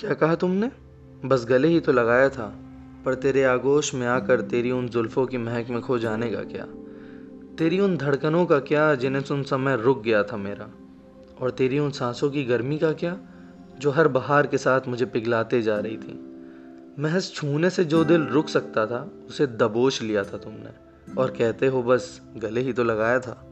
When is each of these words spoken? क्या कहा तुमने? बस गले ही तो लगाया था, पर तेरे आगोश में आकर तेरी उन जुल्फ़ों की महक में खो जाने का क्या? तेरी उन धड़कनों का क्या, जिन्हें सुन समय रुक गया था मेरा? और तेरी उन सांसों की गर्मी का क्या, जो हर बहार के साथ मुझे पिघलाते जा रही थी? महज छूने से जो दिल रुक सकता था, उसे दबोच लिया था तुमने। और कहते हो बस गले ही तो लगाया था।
क्या 0.00 0.14
कहा 0.14 0.34
तुमने? 0.34 0.70
बस 1.24 1.46
गले 1.48 1.68
ही 1.68 1.80
तो 1.80 1.92
लगाया 1.92 2.28
था, 2.28 2.54
पर 3.04 3.14
तेरे 3.14 3.44
आगोश 3.44 3.94
में 3.94 4.06
आकर 4.06 4.40
तेरी 4.40 4.70
उन 4.70 4.88
जुल्फ़ों 4.88 5.26
की 5.26 5.38
महक 5.38 5.68
में 5.70 5.80
खो 5.80 5.98
जाने 5.98 6.30
का 6.30 6.42
क्या? 6.42 6.66
तेरी 7.58 7.80
उन 7.80 7.96
धड़कनों 7.96 8.46
का 8.46 8.58
क्या, 8.58 8.94
जिन्हें 8.94 9.22
सुन 9.22 9.42
समय 9.42 9.76
रुक 9.76 10.02
गया 10.02 10.22
था 10.22 10.36
मेरा? 10.36 10.68
और 11.40 11.50
तेरी 11.50 11.78
उन 11.78 11.90
सांसों 11.90 12.30
की 12.30 12.44
गर्मी 12.44 12.78
का 12.78 12.92
क्या, 12.92 13.18
जो 13.78 13.90
हर 13.90 14.08
बहार 14.08 14.46
के 14.46 14.58
साथ 14.58 14.80
मुझे 14.88 15.04
पिघलाते 15.04 15.62
जा 15.62 15.78
रही 15.78 15.96
थी? 15.96 16.26
महज 16.98 17.32
छूने 17.32 17.70
से 17.70 17.84
जो 17.84 18.04
दिल 18.04 18.22
रुक 18.22 18.48
सकता 18.48 18.86
था, 18.86 19.10
उसे 19.28 19.46
दबोच 19.46 20.02
लिया 20.02 20.24
था 20.24 20.38
तुमने। 20.38 20.90
और 21.14 21.30
कहते 21.30 21.66
हो 21.66 21.82
बस 21.82 22.20
गले 22.36 22.60
ही 22.60 22.72
तो 22.72 22.84
लगाया 22.84 23.20
था। 23.20 23.49